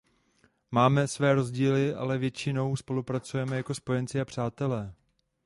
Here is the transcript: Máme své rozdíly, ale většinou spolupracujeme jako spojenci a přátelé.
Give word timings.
Máme 0.71 1.07
své 1.07 1.33
rozdíly, 1.35 1.93
ale 1.95 2.17
většinou 2.17 2.75
spolupracujeme 2.75 3.55
jako 3.55 3.73
spojenci 3.73 4.21
a 4.21 4.25
přátelé. 4.25 4.93